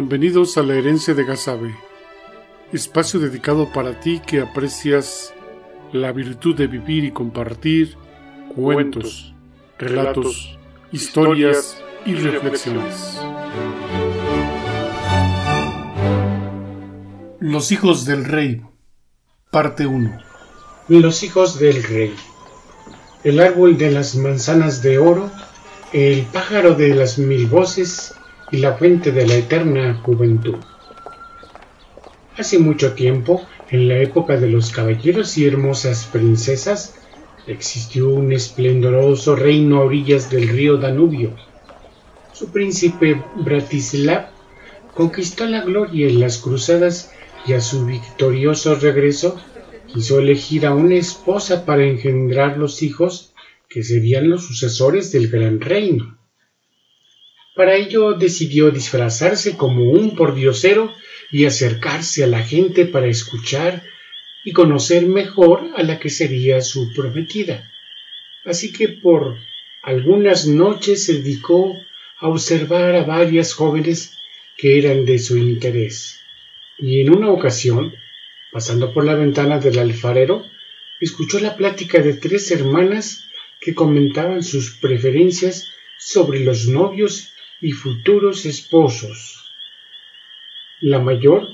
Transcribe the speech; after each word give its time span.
Bienvenidos 0.00 0.56
a 0.56 0.62
la 0.62 0.76
herencia 0.76 1.12
de 1.12 1.24
Gazabe, 1.24 1.74
espacio 2.72 3.18
dedicado 3.18 3.72
para 3.72 3.98
ti 3.98 4.22
que 4.24 4.40
aprecias 4.40 5.34
la 5.92 6.12
virtud 6.12 6.54
de 6.54 6.68
vivir 6.68 7.02
y 7.02 7.10
compartir 7.10 7.96
cuentos, 8.54 9.34
relatos, 9.76 10.56
historias 10.92 11.82
y 12.06 12.14
reflexiones. 12.14 13.18
Los 17.40 17.72
hijos 17.72 18.04
del 18.04 18.24
rey, 18.24 18.62
parte 19.50 19.84
1. 19.84 20.16
Los 20.86 21.24
hijos 21.24 21.58
del 21.58 21.82
rey. 21.82 22.14
El 23.24 23.40
árbol 23.40 23.76
de 23.76 23.90
las 23.90 24.14
manzanas 24.14 24.80
de 24.80 24.98
oro, 24.98 25.28
el 25.92 26.22
pájaro 26.26 26.76
de 26.76 26.94
las 26.94 27.18
mil 27.18 27.48
voces 27.48 28.14
y 28.50 28.58
la 28.58 28.74
fuente 28.74 29.12
de 29.12 29.26
la 29.26 29.34
eterna 29.34 29.94
juventud. 30.02 30.56
Hace 32.36 32.58
mucho 32.58 32.92
tiempo, 32.92 33.46
en 33.70 33.88
la 33.88 33.98
época 33.98 34.36
de 34.36 34.48
los 34.48 34.70
caballeros 34.70 35.36
y 35.38 35.46
hermosas 35.46 36.08
princesas, 36.12 36.94
existió 37.46 38.10
un 38.10 38.32
esplendoroso 38.32 39.34
reino 39.34 39.78
a 39.78 39.84
orillas 39.84 40.30
del 40.30 40.48
río 40.48 40.76
Danubio. 40.76 41.34
Su 42.32 42.52
príncipe 42.52 43.22
Bratislav 43.36 44.30
conquistó 44.94 45.46
la 45.46 45.62
gloria 45.62 46.08
en 46.08 46.20
las 46.20 46.38
cruzadas 46.38 47.12
y 47.46 47.54
a 47.54 47.60
su 47.60 47.86
victorioso 47.86 48.74
regreso 48.74 49.40
quiso 49.92 50.18
elegir 50.18 50.66
a 50.66 50.74
una 50.74 50.96
esposa 50.96 51.64
para 51.64 51.84
engendrar 51.84 52.58
los 52.58 52.82
hijos 52.82 53.32
que 53.68 53.82
serían 53.82 54.28
los 54.28 54.44
sucesores 54.46 55.10
del 55.12 55.28
gran 55.28 55.60
reino. 55.60 56.17
Para 57.58 57.74
ello 57.74 58.12
decidió 58.12 58.70
disfrazarse 58.70 59.56
como 59.56 59.82
un 59.90 60.14
pordiosero 60.14 60.94
y 61.32 61.44
acercarse 61.44 62.22
a 62.22 62.28
la 62.28 62.44
gente 62.44 62.86
para 62.86 63.08
escuchar 63.08 63.82
y 64.44 64.52
conocer 64.52 65.06
mejor 65.06 65.72
a 65.74 65.82
la 65.82 65.98
que 65.98 66.08
sería 66.08 66.60
su 66.60 66.92
prometida. 66.92 67.68
Así 68.44 68.70
que 68.72 68.86
por 68.86 69.38
algunas 69.82 70.46
noches 70.46 71.04
se 71.04 71.14
dedicó 71.14 71.76
a 72.18 72.28
observar 72.28 72.94
a 72.94 73.02
varias 73.02 73.54
jóvenes 73.54 74.16
que 74.56 74.78
eran 74.78 75.04
de 75.04 75.18
su 75.18 75.36
interés. 75.36 76.20
Y 76.78 77.00
en 77.00 77.12
una 77.12 77.32
ocasión, 77.32 77.92
pasando 78.52 78.94
por 78.94 79.04
la 79.04 79.16
ventana 79.16 79.58
del 79.58 79.80
alfarero, 79.80 80.46
escuchó 81.00 81.40
la 81.40 81.56
plática 81.56 82.00
de 82.02 82.14
tres 82.14 82.52
hermanas 82.52 83.28
que 83.60 83.74
comentaban 83.74 84.44
sus 84.44 84.76
preferencias 84.76 85.72
sobre 85.98 86.38
los 86.38 86.68
novios 86.68 87.32
y 87.60 87.72
futuros 87.72 88.46
esposos. 88.46 89.52
La 90.80 90.98
mayor 91.00 91.48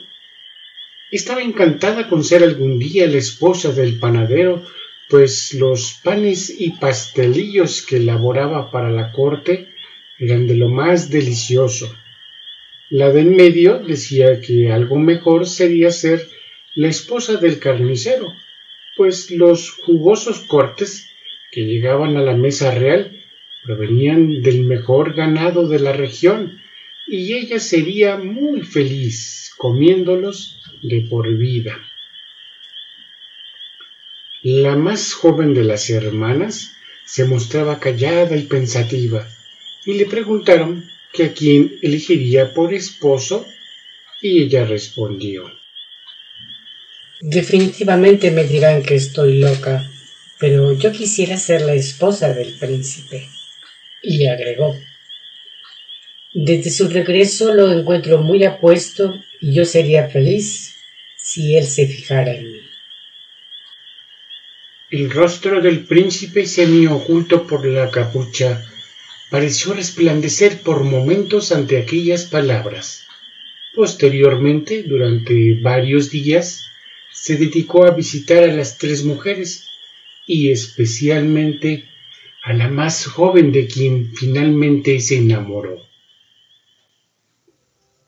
estaba 1.11 1.43
encantada 1.43 2.09
con 2.09 2.25
ser 2.25 2.43
algún 2.43 2.79
día 2.79 3.07
la 3.07 3.19
esposa 3.19 3.73
del 3.73 3.99
panadero, 3.99 4.67
pues 5.09 5.55
los 5.55 6.01
panes 6.03 6.55
y 6.59 6.73
pastelillos 6.73 7.83
que 7.87 7.97
elaboraba 7.97 8.71
para 8.71 8.91
la 8.91 9.13
corte 9.13 9.69
eran 10.19 10.47
de 10.47 10.57
lo 10.57 10.69
más 10.69 11.11
delicioso. 11.11 11.95
La 12.91 13.11
de 13.11 13.25
medio 13.25 13.79
decía 13.79 14.41
que 14.41 14.73
algo 14.73 14.97
mejor 14.97 15.47
sería 15.47 15.91
ser 15.91 16.29
la 16.75 16.89
esposa 16.89 17.37
del 17.37 17.59
carnicero, 17.59 18.35
pues 18.97 19.31
los 19.31 19.71
jugosos 19.71 20.41
cortes 20.41 21.09
que 21.51 21.65
llegaban 21.65 22.17
a 22.17 22.23
la 22.23 22.35
mesa 22.35 22.75
real 22.75 23.24
provenían 23.65 24.43
del 24.43 24.65
mejor 24.65 25.15
ganado 25.15 25.67
de 25.67 25.79
la 25.81 25.93
región 25.93 26.61
y 27.07 27.35
ella 27.35 27.59
sería 27.59 28.17
muy 28.17 28.63
feliz 28.63 29.53
comiéndolos 29.57 30.61
de 30.83 31.07
por 31.09 31.35
vida. 31.37 31.79
La 34.43 34.77
más 34.77 35.15
joven 35.15 35.55
de 35.55 35.65
las 35.65 35.89
hermanas 35.89 36.77
se 37.07 37.25
mostraba 37.25 37.81
callada 37.81 38.37
y 38.37 38.43
pensativa 38.43 39.27
y 39.87 39.95
le 39.95 40.07
preguntaron 40.07 40.85
que 41.13 41.25
a 41.25 41.33
quién 41.33 41.79
elegiría 41.83 42.53
por 42.53 42.75
esposo 42.75 43.47
y 44.21 44.43
ella 44.43 44.65
respondió 44.65 45.51
Definitivamente 47.21 48.31
me 48.31 48.45
dirán 48.45 48.83
que 48.83 48.97
estoy 48.97 49.39
loca, 49.39 49.91
pero 50.39 50.75
yo 50.75 50.93
quisiera 50.93 51.39
ser 51.39 51.63
la 51.63 51.73
esposa 51.73 52.35
del 52.35 52.53
príncipe 52.59 53.31
y 54.05 54.27
agregó 54.27 54.79
Desde 56.33 56.71
su 56.71 56.89
regreso 56.89 57.55
lo 57.55 57.73
encuentro 57.73 58.19
muy 58.19 58.45
apuesto 58.45 59.15
y 59.41 59.55
yo 59.55 59.65
sería 59.65 60.09
feliz 60.09 60.77
si 61.17 61.57
él 61.57 61.65
se 61.65 61.87
fijara 61.87 62.35
en 62.35 62.53
mí. 62.53 62.61
El 64.91 65.11
rostro 65.11 65.61
del 65.61 65.87
príncipe 65.87 66.47
semi 66.47 66.87
oculto 66.87 67.47
por 67.47 67.67
la 67.67 67.91
capucha 67.91 68.65
pareció 69.31 69.73
resplandecer 69.73 70.61
por 70.61 70.85
momentos 70.85 71.51
ante 71.51 71.79
aquellas 71.79 72.27
palabras. 72.27 73.07
Posteriormente, 73.75 74.85
durante 74.85 75.55
varios 75.61 76.11
días, 76.11 76.67
se 77.11 77.37
dedicó 77.37 77.87
a 77.87 77.91
visitar 77.91 78.45
a 78.45 78.55
las 78.55 78.79
tres 78.79 79.03
mujeres 79.03 79.67
y 80.27 80.53
especialmente 80.53 81.89
a 82.45 82.53
la 82.53 82.69
más 82.69 83.07
joven 83.07 83.53
de 83.53 83.67
quien 83.67 84.13
finalmente 84.15 85.01
se 85.01 85.17
enamoró. 85.17 85.79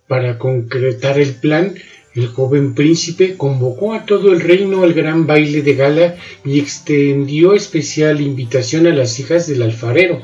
Para 0.07 0.39
concretar 0.39 1.19
el 1.19 1.35
plan, 1.37 1.75
el 2.15 2.29
joven 2.29 2.75
príncipe 2.75 3.37
convocó 3.39 3.95
a 3.95 4.05
todo 4.05 4.33
el 4.33 4.41
reino 4.41 4.83
al 4.83 4.93
gran 4.93 5.27
baile 5.27 5.63
de 5.63 5.75
gala 5.75 6.17
y 6.45 6.61
extendió 6.61 7.55
especial 7.55 8.21
invitación 8.21 8.87
a 8.87 8.91
las 8.91 9.19
hijas 9.19 9.47
del 9.47 9.63
alfarero. 9.63 10.21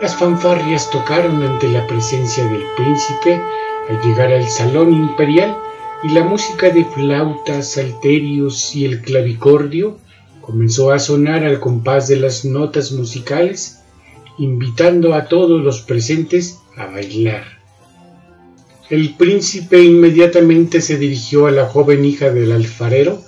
Las 0.00 0.16
fanfarrias 0.16 0.88
tocaron 0.90 1.42
ante 1.42 1.68
la 1.68 1.84
presencia 1.88 2.44
del 2.44 2.62
príncipe 2.76 3.40
al 3.88 4.00
llegar 4.02 4.32
al 4.32 4.48
salón 4.48 4.94
imperial 4.94 5.56
y 6.04 6.10
la 6.10 6.22
música 6.22 6.70
de 6.70 6.84
flautas, 6.84 7.72
salterios 7.72 8.74
y 8.76 8.84
el 8.84 9.02
clavicordio 9.02 9.98
comenzó 10.42 10.92
a 10.92 10.98
sonar 10.98 11.44
al 11.44 11.60
compás 11.60 12.08
de 12.08 12.16
las 12.16 12.44
notas 12.44 12.92
musicales, 12.92 13.78
invitando 14.38 15.14
a 15.14 15.28
todos 15.28 15.62
los 15.62 15.80
presentes 15.80 16.58
a 16.76 16.86
bailar. 16.86 17.44
El 18.90 19.14
príncipe 19.14 19.82
inmediatamente 19.82 20.82
se 20.82 20.98
dirigió 20.98 21.46
a 21.46 21.52
la 21.52 21.66
joven 21.66 22.04
hija 22.04 22.30
del 22.30 22.52
alfarero 22.52 23.22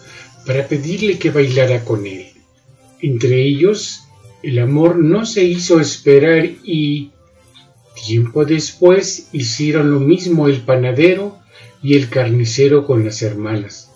para 0.44 0.68
pedirle 0.68 1.18
que 1.18 1.30
bailara 1.30 1.84
con 1.84 2.04
él. 2.06 2.26
Entre 3.00 3.42
ellos, 3.42 4.02
el 4.42 4.58
amor 4.58 4.98
no 4.98 5.24
se 5.24 5.44
hizo 5.44 5.80
esperar 5.80 6.44
y, 6.64 7.12
tiempo 8.06 8.44
después, 8.44 9.28
hicieron 9.32 9.90
lo 9.90 10.00
mismo 10.00 10.48
el 10.48 10.60
panadero 10.62 11.38
y 11.82 11.94
el 11.94 12.10
carnicero 12.10 12.86
con 12.86 13.04
las 13.04 13.22
hermanas 13.22 13.93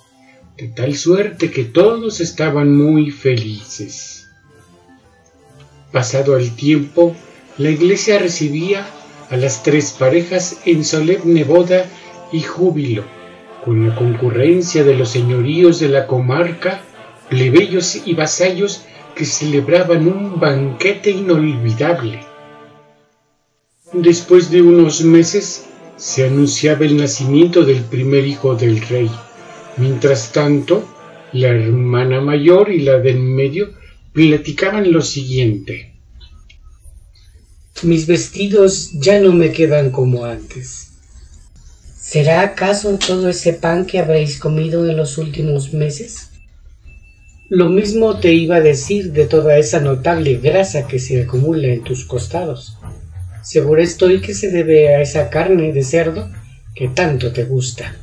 de 0.59 0.67
tal 0.67 0.97
suerte 0.97 1.53
que 1.53 1.65
todos 1.65 2.21
estaban 2.21 2.77
muy 2.77 3.13
felices. 3.13 4.27
Pasado 5.93 6.37
el 6.37 6.57
tiempo, 6.57 7.15
la 7.59 7.71
iglesia 7.71 8.19
recibía 8.19 8.85
a 9.31 9.37
las 9.37 9.63
tres 9.63 9.93
parejas 9.97 10.59
en 10.65 10.85
solemne 10.85 11.45
boda 11.45 11.87
y 12.33 12.41
júbilo, 12.41 13.05
con 13.65 13.89
la 13.89 13.95
concurrencia 13.95 14.83
de 14.83 14.95
los 14.95 15.11
señoríos 15.11 15.79
de 15.79 15.91
la 15.91 16.09
comarca, 16.09 16.83
plebeyos 17.29 18.03
y 18.05 18.15
vasallos 18.15 18.83
que 19.15 19.27
celebraban 19.27 20.09
un 20.09 20.41
banquete 20.41 21.11
inolvidable. 21.11 22.21
Después 23.93 24.51
de 24.51 24.63
unos 24.63 25.03
meses 25.03 25.67
se 25.97 26.27
anunciaba 26.27 26.85
el 26.85 26.97
nacimiento 26.97 27.65
del 27.65 27.83
primer 27.85 28.27
hijo 28.27 28.57
del 28.57 28.81
rey. 28.81 29.09
Mientras 29.79 30.33
tanto, 30.33 30.89
la 31.33 31.49
hermana 31.49 32.21
mayor 32.21 32.73
y 32.73 32.81
la 32.81 32.99
del 32.99 33.21
medio 33.21 33.75
platicaban 34.13 34.91
lo 34.91 35.03
siguiente. 35.03 35.95
Mis 37.83 38.09
vestidos 38.09 38.91
ya 38.95 39.21
no 39.21 39.33
me 39.33 39.53
quedan 39.53 39.91
como 39.93 40.25
antes. 40.25 40.89
¿Será 41.97 42.41
acaso 42.41 42.99
todo 42.99 43.29
ese 43.29 43.53
pan 43.53 43.87
que 43.87 44.01
habréis 44.01 44.39
comido 44.39 44.89
en 44.89 44.97
los 44.97 45.17
últimos 45.17 45.73
meses? 45.73 46.31
Lo 47.49 47.69
mismo 47.69 48.19
te 48.19 48.33
iba 48.33 48.57
a 48.57 48.61
decir 48.61 49.13
de 49.13 49.27
toda 49.27 49.59
esa 49.59 49.79
notable 49.79 50.39
grasa 50.39 50.89
que 50.89 50.99
se 50.99 51.23
acumula 51.23 51.69
en 51.69 51.85
tus 51.85 52.05
costados. 52.05 52.77
Seguro 53.45 53.81
estoy 53.81 54.21
que 54.21 54.35
se 54.35 54.51
debe 54.51 54.95
a 54.95 55.01
esa 55.01 55.31
carne 55.31 55.73
de 55.73 55.85
cerdo 55.85 56.29
que 56.75 56.89
tanto 56.89 57.33
te 57.33 57.45
gusta. 57.45 57.95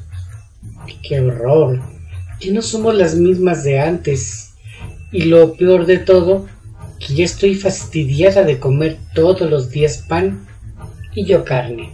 ¡Qué 1.08 1.20
horror! 1.20 1.82
Que 2.40 2.52
no 2.52 2.62
somos 2.62 2.96
las 2.96 3.16
mismas 3.16 3.64
de 3.64 3.80
antes. 3.80 4.54
Y 5.12 5.24
lo 5.24 5.54
peor 5.56 5.86
de 5.86 6.00
todo, 6.00 6.48
que 7.00 7.14
ya 7.14 7.24
estoy 7.26 7.56
fastidiada 7.56 8.44
de 8.44 8.60
comer 8.60 8.98
todos 9.14 9.50
los 9.50 9.70
días 9.70 10.04
pan 10.08 10.46
y 11.14 11.26
yo 11.26 11.46
carne. 11.46 11.92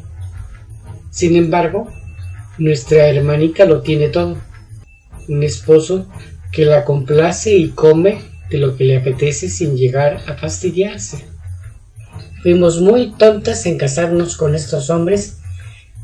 Sin 1.11 1.35
embargo, 1.35 1.88
Nuestra 2.61 3.07
hermanita 3.07 3.65
lo 3.65 3.81
tiene 3.81 4.09
todo. 4.09 4.38
Un 5.27 5.41
esposo 5.41 6.05
que 6.51 6.63
la 6.63 6.85
complace 6.85 7.55
y 7.57 7.69
come 7.69 8.21
de 8.51 8.59
lo 8.59 8.75
que 8.75 8.83
le 8.83 8.97
apetece 8.97 9.49
sin 9.49 9.75
llegar 9.75 10.21
a 10.27 10.35
fastidiarse. 10.35 11.25
Fuimos 12.43 12.79
muy 12.79 13.13
tontas 13.13 13.65
en 13.65 13.79
casarnos 13.79 14.38
con 14.38 14.53
estos 14.53 14.91
hombres 14.91 15.39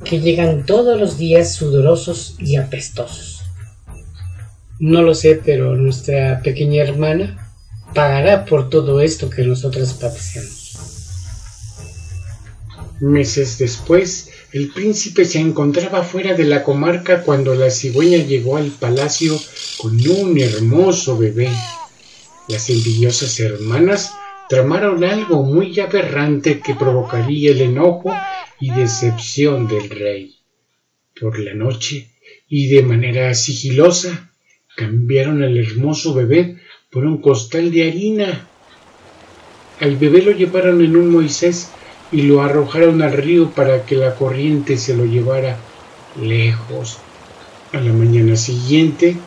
que 0.04 0.20
llegan 0.20 0.66
todos 0.66 1.00
los 1.00 1.18
días 1.18 1.54
sudorosos 1.54 2.36
y 2.40 2.58
apestosos. 2.58 3.42
No 4.80 5.02
lo 5.02 5.16
sé, 5.16 5.42
pero 5.44 5.76
nuestra 5.76 6.42
pequeña 6.44 6.84
hermana 6.84 7.52
pagará 7.94 8.46
por 8.46 8.70
todo 8.70 9.02
esto 9.02 9.30
que 9.30 9.44
nosotras 9.44 9.94
padecemos. 9.94 10.68
Meses 13.00 13.58
después, 13.58 14.30
el 14.52 14.70
príncipe 14.70 15.26
se 15.26 15.40
encontraba 15.40 16.04
fuera 16.04 16.34
de 16.34 16.46
la 16.46 16.64
comarca 16.64 17.22
cuando 17.22 17.54
la 17.54 17.70
cigüeña 17.70 18.20
llegó 18.20 18.58
al 18.58 18.68
palacio 18.72 19.40
con 19.78 20.00
un 20.10 20.40
hermoso 20.40 21.18
bebé. 21.18 21.50
Las 22.48 22.70
envidiosas 22.70 23.40
hermanas 23.40 24.12
tramaron 24.50 25.04
algo 25.04 25.44
muy 25.44 25.80
aberrante 25.80 26.60
que 26.60 26.76
provocaría 26.76 27.52
el 27.52 27.62
enojo 27.62 28.12
y 28.60 28.72
decepción 28.72 29.68
del 29.68 29.90
rey. 29.90 30.36
Por 31.20 31.40
la 31.40 31.54
noche, 31.54 32.12
y 32.48 32.68
de 32.68 32.84
manera 32.84 33.34
sigilosa, 33.34 34.32
cambiaron 34.76 35.44
al 35.44 35.58
hermoso 35.58 36.14
bebé 36.14 36.58
por 36.92 37.06
un 37.06 37.22
costal 37.22 37.72
de 37.72 37.88
harina. 37.88 38.48
Al 39.80 39.98
bebé 39.98 40.22
lo 40.22 40.32
llevaron 40.32 40.84
en 40.84 40.96
un 40.96 41.12
Moisés 41.12 41.70
y 42.12 42.24
lo 42.24 42.42
arrojaron 42.42 43.02
al 43.02 43.14
río 43.14 43.52
para 43.52 43.86
que 43.86 43.96
la 43.96 44.16
corriente 44.16 44.78
se 44.78 44.96
lo 44.96 45.06
llevara 45.06 45.58
lejos. 46.22 46.98
A 47.74 47.80
la 47.80 47.92
mañana 47.92 48.36
siguiente 48.36 49.18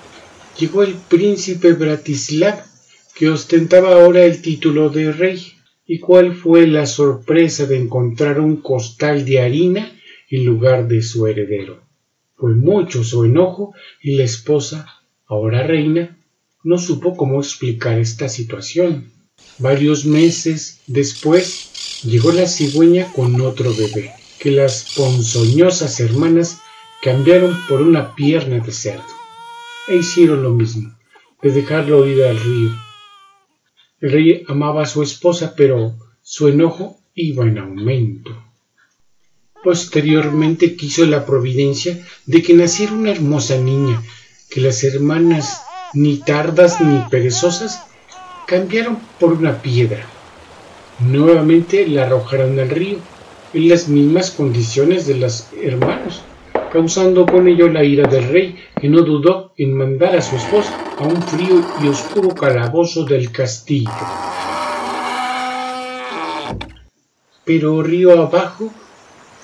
llegó 0.58 0.82
el 0.82 0.94
príncipe 0.94 1.72
Bratislav, 1.72 2.64
que 3.14 3.28
ostentaba 3.28 3.92
ahora 3.92 4.24
el 4.24 4.40
título 4.40 4.88
de 4.88 5.12
rey. 5.12 5.59
¿Y 5.92 5.98
cuál 5.98 6.36
fue 6.36 6.68
la 6.68 6.86
sorpresa 6.86 7.66
de 7.66 7.76
encontrar 7.76 8.38
un 8.38 8.58
costal 8.58 9.24
de 9.24 9.40
harina 9.40 9.90
en 10.30 10.44
lugar 10.44 10.86
de 10.86 11.02
su 11.02 11.26
heredero? 11.26 11.82
Fue 12.36 12.54
mucho 12.54 13.02
su 13.02 13.24
enojo 13.24 13.74
y 14.00 14.12
la 14.12 14.22
esposa, 14.22 14.86
ahora 15.26 15.64
reina, 15.64 16.16
no 16.62 16.78
supo 16.78 17.16
cómo 17.16 17.40
explicar 17.40 17.98
esta 17.98 18.28
situación. 18.28 19.10
Varios 19.58 20.06
meses 20.06 20.80
después 20.86 22.04
llegó 22.04 22.30
la 22.30 22.46
cigüeña 22.46 23.12
con 23.12 23.40
otro 23.40 23.74
bebé, 23.74 24.12
que 24.38 24.52
las 24.52 24.94
ponzoñosas 24.94 25.98
hermanas 25.98 26.60
cambiaron 27.02 27.58
por 27.68 27.82
una 27.82 28.14
pierna 28.14 28.60
de 28.60 28.70
cerdo. 28.70 29.02
E 29.88 29.96
hicieron 29.96 30.44
lo 30.44 30.50
mismo, 30.50 30.96
de 31.42 31.50
dejarlo 31.50 32.06
ir 32.06 32.22
al 32.22 32.38
río 32.38 32.89
el 34.00 34.12
rey 34.12 34.44
amaba 34.48 34.82
a 34.82 34.86
su 34.86 35.02
esposa, 35.02 35.54
pero 35.56 35.94
su 36.22 36.48
enojo 36.48 36.98
iba 37.14 37.44
en 37.44 37.58
aumento. 37.58 38.30
Posteriormente 39.62 40.74
quiso 40.74 41.04
la 41.04 41.26
providencia 41.26 42.02
de 42.24 42.42
que 42.42 42.54
naciera 42.54 42.92
una 42.92 43.10
hermosa 43.10 43.58
niña, 43.58 44.02
que 44.48 44.60
las 44.62 44.82
hermanas, 44.84 45.62
ni 45.92 46.16
tardas 46.16 46.80
ni 46.80 46.98
perezosas, 47.10 47.82
cambiaron 48.46 48.98
por 49.18 49.34
una 49.34 49.60
piedra. 49.60 50.06
Nuevamente 51.00 51.86
la 51.86 52.04
arrojaron 52.04 52.58
al 52.58 52.70
río, 52.70 52.98
en 53.52 53.68
las 53.68 53.88
mismas 53.88 54.30
condiciones 54.30 55.06
de 55.06 55.16
los 55.16 55.48
hermanos, 55.60 56.22
causando 56.72 57.26
con 57.26 57.48
ello 57.48 57.68
la 57.68 57.84
ira 57.84 58.08
del 58.08 58.28
rey, 58.28 58.56
que 58.80 58.88
no 58.88 59.02
dudó 59.02 59.52
en 59.58 59.76
mandar 59.76 60.16
a 60.16 60.22
su 60.22 60.36
esposa 60.36 60.74
a 60.98 61.04
un 61.04 61.22
frío 61.22 61.62
y 61.82 61.88
oscuro 61.88 62.34
calabozo 62.34 63.04
del 63.04 63.30
castillo. 63.30 63.90
Pero 67.44 67.82
río 67.82 68.22
abajo, 68.22 68.70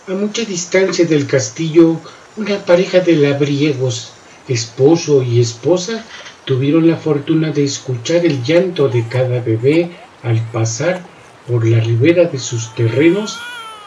a 0.09 0.13
mucha 0.13 0.45
distancia 0.45 1.05
del 1.05 1.27
castillo, 1.27 1.97
una 2.37 2.57
pareja 2.65 3.01
de 3.01 3.17
labriegos, 3.17 4.13
esposo 4.49 5.23
y 5.23 5.41
esposa, 5.41 6.05
tuvieron 6.45 6.89
la 6.89 6.97
fortuna 6.97 7.51
de 7.51 7.65
escuchar 7.65 8.25
el 8.25 8.43
llanto 8.43 8.89
de 8.89 9.07
cada 9.09 9.41
bebé 9.41 9.91
al 10.23 10.41
pasar 10.51 11.03
por 11.47 11.67
la 11.67 11.81
ribera 11.81 12.25
de 12.25 12.39
sus 12.39 12.75
terrenos 12.75 13.39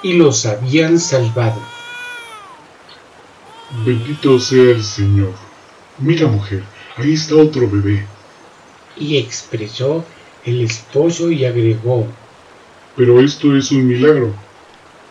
y 0.04 0.14
los 0.14 0.46
habían 0.46 1.00
salvado. 1.00 1.79
Bendito 3.72 4.40
sea 4.40 4.72
el 4.72 4.84
Señor. 4.84 5.32
Mira, 6.00 6.28
mujer, 6.28 6.64
ahí 6.98 7.14
está 7.14 7.36
otro 7.36 7.70
bebé. 7.70 8.04
Y 8.98 9.18
expresó 9.18 10.04
el 10.44 10.62
esposo 10.62 11.30
y 11.32 11.46
agregó, 11.46 12.08
Pero 12.98 13.20
esto 13.22 13.56
es 13.56 13.72
un 13.72 13.88
milagro. 13.88 14.34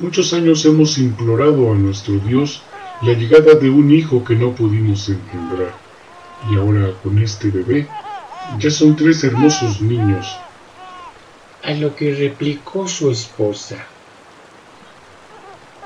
Muchos 0.00 0.32
años 0.32 0.64
hemos 0.64 0.98
implorado 0.98 1.70
a 1.70 1.76
nuestro 1.76 2.18
Dios 2.18 2.62
la 3.00 3.12
llegada 3.12 3.54
de 3.54 3.70
un 3.70 3.92
hijo 3.92 4.24
que 4.24 4.34
no 4.34 4.52
pudimos 4.52 5.08
engendrar. 5.08 5.72
Y 6.50 6.56
ahora 6.56 6.92
con 7.04 7.16
este 7.18 7.50
bebé 7.50 7.86
ya 8.58 8.70
son 8.70 8.96
tres 8.96 9.22
hermosos 9.22 9.80
niños. 9.80 10.36
A 11.62 11.74
lo 11.74 11.94
que 11.94 12.12
replicó 12.12 12.88
su 12.88 13.08
esposa. 13.08 13.86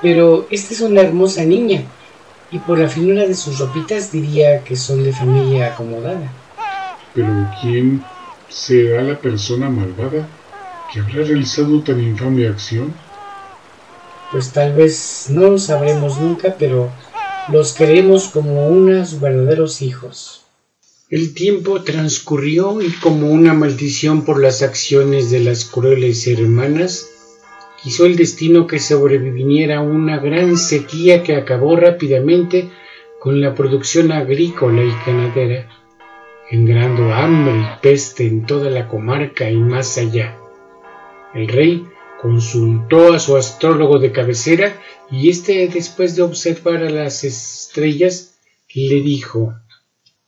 Pero 0.00 0.46
esta 0.50 0.72
es 0.72 0.80
una 0.80 1.02
hermosa 1.02 1.44
niña 1.44 1.82
y 2.52 2.58
por 2.58 2.78
la 2.78 2.88
finura 2.88 3.26
de 3.26 3.34
sus 3.34 3.58
ropitas 3.58 4.12
diría 4.12 4.62
que 4.62 4.76
son 4.76 5.02
de 5.02 5.12
familia 5.12 5.68
acomodada. 5.68 6.30
Pero 7.14 7.48
¿quién 7.58 8.04
será 8.48 9.02
la 9.02 9.18
persona 9.18 9.70
malvada 9.70 10.28
que 10.92 11.00
habrá 11.00 11.24
realizado 11.24 11.80
tan 11.82 12.02
infame 12.02 12.46
acción? 12.46 12.92
Pues 14.30 14.50
tal 14.52 14.74
vez 14.74 15.26
no 15.30 15.50
lo 15.50 15.58
sabremos 15.58 16.20
nunca, 16.20 16.54
pero 16.58 16.90
los 17.48 17.72
queremos 17.72 18.28
como 18.28 18.68
unos 18.68 19.18
verdaderos 19.18 19.80
hijos. 19.80 20.42
El 21.08 21.34
tiempo 21.34 21.82
transcurrió 21.82 22.80
y 22.82 22.90
como 22.92 23.30
una 23.30 23.54
maldición 23.54 24.24
por 24.24 24.40
las 24.40 24.62
acciones 24.62 25.30
de 25.30 25.40
las 25.40 25.64
crueles 25.64 26.26
hermanas, 26.26 27.11
quiso 27.82 28.06
el 28.06 28.16
destino 28.16 28.66
que 28.66 28.78
sobreviviera 28.78 29.80
una 29.80 30.18
gran 30.18 30.56
sequía 30.56 31.22
que 31.22 31.34
acabó 31.34 31.76
rápidamente 31.76 32.70
con 33.20 33.40
la 33.40 33.54
producción 33.54 34.12
agrícola 34.12 34.82
y 34.82 34.92
ganadera, 35.06 35.68
generando 36.48 37.12
hambre 37.12 37.54
y 37.54 37.82
peste 37.82 38.26
en 38.26 38.46
toda 38.46 38.70
la 38.70 38.88
comarca 38.88 39.50
y 39.50 39.56
más 39.56 39.98
allá. 39.98 40.38
El 41.34 41.48
rey 41.48 41.84
consultó 42.20 43.12
a 43.12 43.18
su 43.18 43.36
astrólogo 43.36 43.98
de 43.98 44.12
cabecera 44.12 44.80
y 45.10 45.28
éste, 45.28 45.68
después 45.68 46.14
de 46.14 46.22
observar 46.22 46.84
a 46.84 46.90
las 46.90 47.24
estrellas, 47.24 48.38
le 48.74 49.00
dijo 49.02 49.54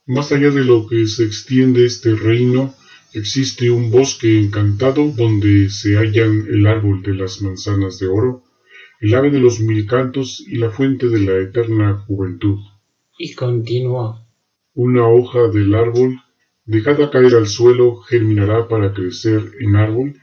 Más 0.06 0.32
allá 0.32 0.50
de 0.50 0.64
lo 0.64 0.86
que 0.86 1.06
se 1.06 1.24
extiende 1.24 1.86
este 1.86 2.14
reino, 2.14 2.74
Existe 3.14 3.70
un 3.70 3.92
bosque 3.92 4.40
encantado 4.40 5.12
donde 5.12 5.70
se 5.70 5.96
hallan 5.96 6.48
el 6.50 6.66
árbol 6.66 7.00
de 7.04 7.14
las 7.14 7.42
manzanas 7.42 8.00
de 8.00 8.08
oro, 8.08 8.42
el 9.00 9.14
ave 9.14 9.30
de 9.30 9.38
los 9.38 9.60
mil 9.60 9.86
cantos 9.86 10.44
y 10.44 10.56
la 10.56 10.72
fuente 10.72 11.08
de 11.08 11.20
la 11.20 11.38
eterna 11.38 11.94
juventud. 12.08 12.58
Y 13.16 13.34
continuó. 13.34 14.18
Una 14.74 15.06
hoja 15.06 15.46
del 15.46 15.76
árbol, 15.76 16.18
dejada 16.64 17.08
caer 17.12 17.36
al 17.36 17.46
suelo, 17.46 17.98
germinará 17.98 18.66
para 18.66 18.92
crecer 18.92 19.52
en 19.60 19.76
árbol 19.76 20.14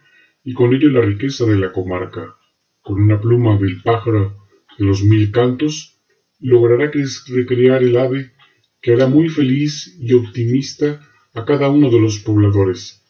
y 0.44 0.54
con 0.54 0.74
ello 0.74 0.90
la 0.90 1.00
riqueza 1.00 1.46
de 1.46 1.56
la 1.56 1.72
comarca. 1.72 2.36
Con 2.82 3.02
una 3.02 3.22
pluma 3.22 3.58
del 3.58 3.82
pájaro 3.82 4.36
de 4.78 4.84
los 4.84 5.02
mil 5.02 5.32
cantos, 5.32 5.98
logrará 6.42 6.92
recrear 7.28 7.84
el 7.84 7.96
ave 7.96 8.34
que 8.82 8.96
hará 8.96 9.08
muy 9.08 9.30
feliz 9.30 9.96
y 9.98 10.12
optimista 10.14 11.00
a 11.34 11.46
cada 11.46 11.70
uno 11.70 11.90
de 11.90 12.00
los 12.00 12.20
pobladores, 12.20 13.02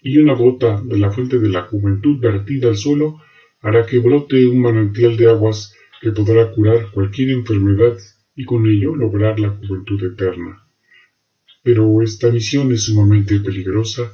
y 0.00 0.18
una 0.18 0.34
gota 0.34 0.80
de 0.84 0.98
la 0.98 1.10
fuente 1.10 1.38
de 1.38 1.48
la 1.48 1.62
juventud 1.62 2.20
vertida 2.20 2.68
al 2.68 2.76
suelo 2.76 3.20
hará 3.60 3.86
que 3.86 3.98
brote 3.98 4.46
un 4.46 4.60
manantial 4.60 5.16
de 5.16 5.30
aguas 5.30 5.74
que 6.00 6.12
podrá 6.12 6.52
curar 6.52 6.90
cualquier 6.92 7.30
enfermedad 7.30 7.96
y 8.36 8.44
con 8.44 8.66
ello 8.66 8.94
lograr 8.94 9.40
la 9.40 9.50
juventud 9.50 10.04
eterna. 10.04 10.62
Pero 11.62 12.02
esta 12.02 12.30
misión 12.30 12.70
es 12.72 12.84
sumamente 12.84 13.40
peligrosa 13.40 14.12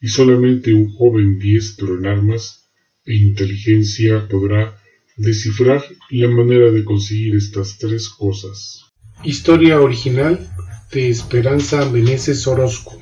y 0.00 0.08
solamente 0.08 0.74
un 0.74 0.92
joven 0.92 1.38
diestro 1.38 1.96
en 1.96 2.06
armas 2.06 2.68
e 3.06 3.14
inteligencia 3.14 4.28
podrá 4.28 4.78
descifrar 5.16 5.82
la 6.10 6.28
manera 6.28 6.70
de 6.70 6.84
conseguir 6.84 7.34
estas 7.36 7.78
tres 7.78 8.08
cosas. 8.10 8.84
Historia 9.24 9.80
original 9.80 10.50
de 10.92 11.08
Esperanza 11.08 11.86
Meneses 11.86 12.46
Orozco, 12.46 13.00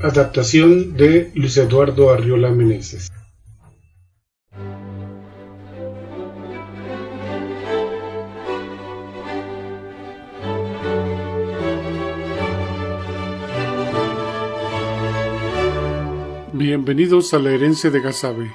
adaptación 0.00 0.96
de 0.96 1.30
Luis 1.34 1.58
Eduardo 1.58 2.10
Arriola 2.10 2.50
Meneses. 2.50 3.10
Bienvenidos 16.54 17.34
a 17.34 17.38
la 17.38 17.50
herencia 17.50 17.90
de 17.90 18.00
Gazabe, 18.00 18.50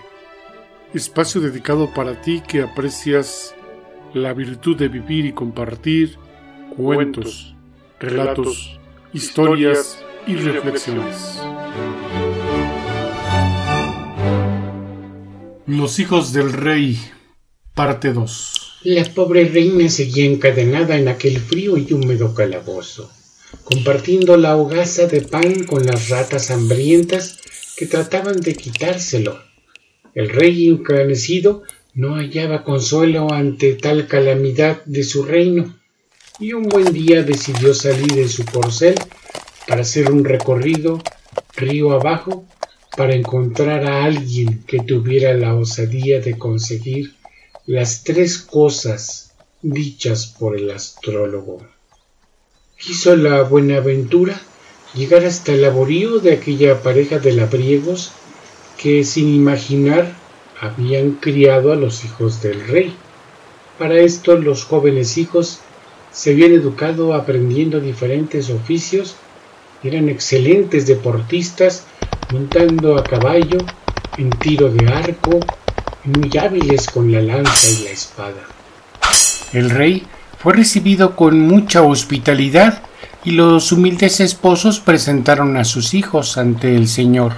espacio 0.96 1.40
dedicado 1.40 1.94
para 1.94 2.20
ti 2.20 2.42
que 2.48 2.64
aprecias 2.64 3.54
la 4.16 4.34
virtud 4.34 4.76
de 4.76 4.88
vivir 4.88 5.26
y 5.28 5.34
compartir 5.34 6.18
cuentos 6.76 7.56
relatos, 8.02 8.80
historias 9.14 10.00
y 10.26 10.36
reflexiones. 10.36 11.40
Los 15.68 16.00
hijos 16.00 16.34
del 16.34 16.52
rey, 16.52 16.98
parte 17.76 18.12
2. 18.12 18.82
La 18.86 19.04
pobre 19.14 19.46
reina 19.46 19.88
seguía 19.88 20.26
encadenada 20.26 20.98
en 20.98 21.10
aquel 21.10 21.38
frío 21.38 21.78
y 21.78 21.94
húmedo 21.94 22.34
calabozo, 22.34 23.12
compartiendo 23.64 24.36
la 24.36 24.58
hogaza 24.58 25.06
de 25.06 25.22
pan 25.22 25.64
con 25.66 25.86
las 25.86 26.10
ratas 26.10 26.50
hambrientas 26.50 27.40
que 27.78 27.86
trataban 27.86 28.42
de 28.42 28.56
quitárselo. 28.56 29.40
El 30.16 30.30
rey 30.30 30.68
encanecido 30.68 31.62
no 31.94 32.16
hallaba 32.16 32.64
consuelo 32.64 33.32
ante 33.32 33.74
tal 33.76 34.08
calamidad 34.08 34.84
de 34.86 35.04
su 35.04 35.24
reino, 35.24 35.76
y 36.42 36.54
un 36.54 36.64
buen 36.64 36.92
día 36.92 37.22
decidió 37.22 37.72
salir 37.72 38.16
de 38.16 38.28
su 38.28 38.44
corcel 38.46 38.96
para 39.68 39.82
hacer 39.82 40.12
un 40.12 40.26
recorrido 40.26 41.00
río 41.56 41.92
abajo 41.92 42.46
para 42.98 43.14
encontrar 43.14 43.86
a 43.86 44.04
alguien 44.04 44.64
que 44.66 44.80
tuviera 44.80 45.36
la 45.36 45.54
osadía 45.54 46.20
de 46.20 46.40
conseguir 46.40 47.14
las 47.68 48.04
tres 48.04 48.40
cosas 48.40 49.34
dichas 49.62 50.26
por 50.26 50.58
el 50.58 50.72
astrólogo. 50.72 51.62
Quiso 52.76 53.16
la 53.16 53.44
Buenaventura 53.44 54.42
llegar 54.96 55.24
hasta 55.26 55.52
el 55.52 55.62
laborío 55.62 56.18
de 56.18 56.34
aquella 56.34 56.82
pareja 56.82 57.20
de 57.20 57.34
labriegos 57.34 58.14
que 58.80 59.04
sin 59.04 59.32
imaginar 59.32 60.16
habían 60.60 61.12
criado 61.12 61.72
a 61.72 61.76
los 61.76 62.04
hijos 62.04 62.42
del 62.42 62.68
rey. 62.68 62.96
Para 63.78 64.00
esto 64.00 64.36
los 64.38 64.64
jóvenes 64.66 65.20
hijos 65.20 65.60
se 66.12 66.32
habían 66.32 66.52
educado 66.52 67.14
aprendiendo 67.14 67.80
diferentes 67.80 68.50
oficios, 68.50 69.16
eran 69.84 70.10
excelentes 70.10 70.86
deportistas, 70.86 71.86
montando 72.32 72.98
a 72.98 73.04
caballo, 73.04 73.58
en 74.18 74.30
tiro 74.30 74.70
de 74.70 74.88
arco, 74.88 75.40
muy 76.04 76.38
hábiles 76.38 76.88
con 76.88 77.12
la 77.12 77.22
lanza 77.22 77.70
y 77.70 77.84
la 77.86 77.92
espada. 77.92 78.42
El 79.54 79.70
rey 79.70 80.06
fue 80.38 80.54
recibido 80.54 81.16
con 81.16 81.40
mucha 81.40 81.82
hospitalidad 81.82 82.82
y 83.24 83.32
los 83.32 83.72
humildes 83.72 84.20
esposos 84.20 84.80
presentaron 84.80 85.58
a 85.58 85.64
sus 85.64 85.94
hijos 85.94 86.38
ante 86.38 86.76
el 86.76 86.88
Señor. 86.88 87.34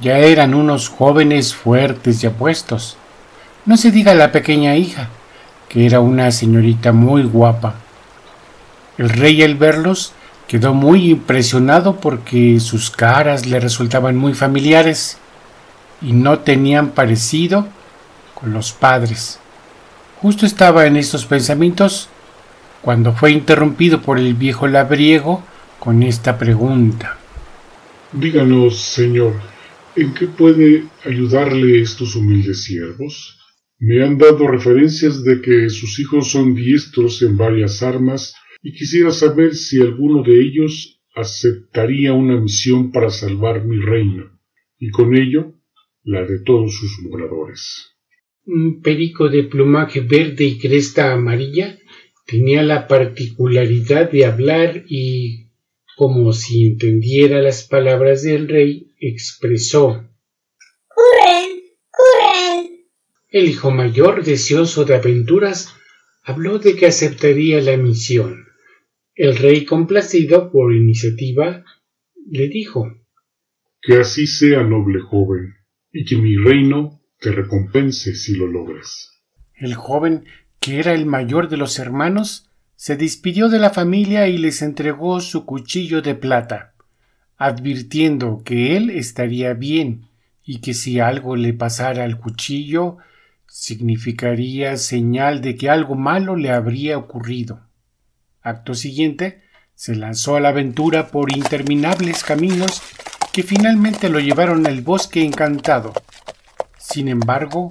Ya 0.00 0.18
eran 0.18 0.54
unos 0.54 0.88
jóvenes 0.88 1.54
fuertes 1.54 2.22
y 2.22 2.26
apuestos. 2.26 2.96
No 3.66 3.76
se 3.76 3.90
diga 3.90 4.14
la 4.14 4.32
pequeña 4.32 4.76
hija, 4.76 5.10
que 5.70 5.86
era 5.86 6.00
una 6.00 6.32
señorita 6.32 6.90
muy 6.90 7.22
guapa. 7.22 7.76
El 8.98 9.08
rey 9.08 9.40
al 9.44 9.54
verlos 9.54 10.12
quedó 10.48 10.74
muy 10.74 11.10
impresionado 11.12 12.00
porque 12.00 12.58
sus 12.58 12.90
caras 12.90 13.46
le 13.46 13.60
resultaban 13.60 14.16
muy 14.16 14.34
familiares 14.34 15.18
y 16.02 16.12
no 16.12 16.40
tenían 16.40 16.88
parecido 16.88 17.68
con 18.34 18.52
los 18.52 18.72
padres. 18.72 19.38
Justo 20.20 20.44
estaba 20.44 20.86
en 20.86 20.96
estos 20.96 21.24
pensamientos 21.24 22.08
cuando 22.82 23.12
fue 23.12 23.30
interrumpido 23.30 24.02
por 24.02 24.18
el 24.18 24.34
viejo 24.34 24.66
labriego 24.66 25.40
con 25.78 26.02
esta 26.02 26.36
pregunta. 26.36 27.16
Díganos, 28.10 28.76
señor, 28.76 29.34
¿en 29.94 30.14
qué 30.14 30.26
puede 30.26 30.86
ayudarle 31.04 31.80
estos 31.80 32.16
humildes 32.16 32.64
siervos? 32.64 33.39
Me 33.82 34.04
han 34.04 34.18
dado 34.18 34.46
referencias 34.46 35.24
de 35.24 35.40
que 35.40 35.70
sus 35.70 35.98
hijos 36.00 36.30
son 36.30 36.54
diestros 36.54 37.22
en 37.22 37.38
varias 37.38 37.82
armas 37.82 38.34
y 38.62 38.72
quisiera 38.72 39.10
saber 39.10 39.54
si 39.54 39.80
alguno 39.80 40.22
de 40.22 40.38
ellos 40.38 41.00
aceptaría 41.14 42.12
una 42.12 42.38
misión 42.38 42.92
para 42.92 43.08
salvar 43.08 43.64
mi 43.64 43.80
reino, 43.80 44.38
y 44.78 44.90
con 44.90 45.16
ello 45.16 45.54
la 46.02 46.26
de 46.26 46.40
todos 46.40 46.76
sus 46.76 47.00
moradores. 47.08 47.96
Un 48.44 48.82
perico 48.82 49.30
de 49.30 49.44
plumaje 49.44 50.00
verde 50.00 50.44
y 50.44 50.58
cresta 50.58 51.14
amarilla 51.14 51.78
tenía 52.26 52.62
la 52.62 52.86
particularidad 52.86 54.10
de 54.10 54.26
hablar 54.26 54.84
y, 54.88 55.48
como 55.96 56.34
si 56.34 56.66
entendiera 56.66 57.40
las 57.40 57.66
palabras 57.66 58.24
del 58.24 58.46
rey, 58.46 58.92
expresó. 59.00 60.04
El 63.30 63.48
hijo 63.48 63.70
mayor, 63.70 64.24
deseoso 64.24 64.84
de 64.84 64.96
aventuras, 64.96 65.74
habló 66.22 66.58
de 66.58 66.76
que 66.76 66.86
aceptaría 66.86 67.60
la 67.60 67.76
misión. 67.76 68.44
El 69.14 69.36
rey, 69.36 69.64
complacido 69.64 70.50
por 70.50 70.74
iniciativa, 70.74 71.64
le 72.26 72.48
dijo 72.48 72.92
Que 73.80 73.98
así 73.98 74.26
sea, 74.26 74.62
noble 74.62 75.00
joven, 75.00 75.54
y 75.92 76.04
que 76.04 76.16
mi 76.16 76.36
reino 76.36 77.00
te 77.20 77.32
recompense 77.32 78.14
si 78.14 78.34
lo 78.36 78.46
logras. 78.46 79.22
El 79.54 79.74
joven 79.74 80.24
que 80.60 80.78
era 80.78 80.92
el 80.92 81.06
mayor 81.06 81.48
de 81.48 81.56
los 81.56 81.78
hermanos, 81.78 82.50
se 82.76 82.96
despidió 82.96 83.48
de 83.48 83.58
la 83.58 83.70
familia 83.70 84.28
y 84.28 84.36
les 84.38 84.62
entregó 84.62 85.20
su 85.20 85.46
cuchillo 85.46 86.02
de 86.02 86.14
plata, 86.14 86.74
advirtiendo 87.36 88.42
que 88.44 88.76
él 88.76 88.90
estaría 88.90 89.54
bien 89.54 90.06
y 90.44 90.60
que 90.60 90.74
si 90.74 91.00
algo 91.00 91.34
le 91.34 91.54
pasara 91.54 92.04
al 92.04 92.18
cuchillo 92.18 92.98
significaría 93.50 94.76
señal 94.76 95.40
de 95.40 95.56
que 95.56 95.68
algo 95.68 95.96
malo 95.96 96.36
le 96.36 96.52
habría 96.52 96.96
ocurrido. 96.96 97.66
Acto 98.42 98.74
siguiente, 98.74 99.42
se 99.74 99.96
lanzó 99.96 100.36
a 100.36 100.40
la 100.40 100.50
aventura 100.50 101.08
por 101.08 101.36
interminables 101.36 102.22
caminos 102.22 102.80
que 103.32 103.42
finalmente 103.42 104.08
lo 104.08 104.20
llevaron 104.20 104.66
al 104.68 104.82
bosque 104.82 105.24
encantado. 105.24 105.92
Sin 106.78 107.08
embargo, 107.08 107.70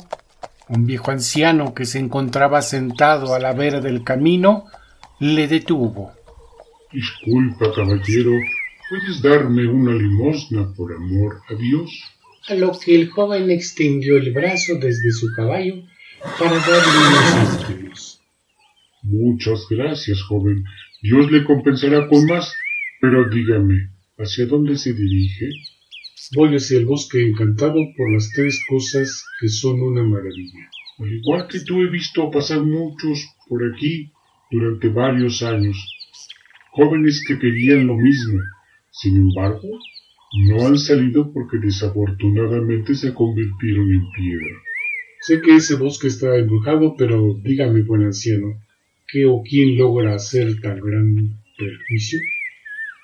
un 0.67 0.86
viejo 0.86 1.12
anciano 1.12 1.74
que 1.74 1.86
se 1.86 2.00
encontraba 2.00 2.62
sentado 2.62 3.33
a 3.33 3.39
la 3.39 3.53
vera 3.53 3.79
del 3.79 4.03
camino 4.03 4.65
le 5.19 5.48
detuvo. 5.48 6.12
Disculpa, 6.91 7.74
caballero, 7.74 8.31
¿puedes 8.89 9.21
darme 9.21 9.65
una 9.67 9.93
limosna 9.93 10.74
por 10.75 10.93
amor 10.93 11.41
a 11.50 11.53
Dios? 11.53 12.18
A 12.50 12.56
lo 12.56 12.72
que 12.79 12.96
el 12.96 13.10
joven 13.10 13.51
extendió 13.51 14.18
el 14.18 14.34
brazo 14.34 14.79
desde 14.79 15.12
su 15.12 15.27
caballo 15.36 15.84
para 16.39 16.56
darle 16.58 16.98
unos 17.08 17.65
ánimos. 17.65 18.22
Muchas 19.03 19.68
gracias, 19.70 20.22
joven. 20.24 20.63
Dios 21.01 21.32
le 21.32 21.44
compensará 21.44 22.08
con 22.08 22.25
más. 22.25 22.51
Pero 23.01 23.29
dígame, 23.29 23.91
¿hacia 24.18 24.46
dónde 24.48 24.77
se 24.77 24.94
dirige? 24.94 25.50
Voy 26.36 26.56
hacia 26.56 26.79
el 26.79 26.86
bosque 26.86 27.22
encantado 27.25 27.75
por 27.96 28.12
las 28.12 28.29
tres 28.36 28.60
cosas 28.68 29.24
que 29.39 29.48
son 29.48 29.82
una 29.82 30.03
maravilla. 30.03 30.70
Al 30.98 31.13
igual 31.13 31.48
que 31.48 31.62
tú 31.62 31.82
he 31.82 31.89
visto 31.89 32.29
pasar 32.29 32.62
muchos 32.62 33.25
por 33.48 33.62
aquí 33.63 34.12
durante 34.51 34.89
varios 34.89 35.44
años, 35.44 35.77
jóvenes 36.72 37.24
que 37.25 37.39
querían 37.39 37.88
lo 37.88 37.96
mismo. 37.96 38.41
Sin 38.91 39.15
embargo, 39.15 39.70
no 40.48 40.67
han 40.67 40.77
salido 40.77 41.31
porque 41.33 41.57
desafortunadamente 41.57 42.93
se 42.93 43.13
convirtieron 43.13 43.91
en 43.91 44.12
piedra. 44.12 44.62
Sé 45.21 45.41
que 45.41 45.55
ese 45.55 45.75
bosque 45.75 46.07
está 46.07 46.38
embrujado, 46.38 46.95
pero 46.98 47.36
dígame, 47.43 47.81
buen 47.81 48.03
anciano, 48.03 48.62
¿qué 49.12 49.25
o 49.25 49.41
quién 49.43 49.77
logra 49.77 50.15
hacer 50.15 50.59
tan 50.62 50.79
gran 50.79 51.15
perjuicio? 51.57 52.19